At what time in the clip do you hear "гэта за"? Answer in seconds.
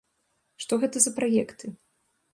0.83-1.11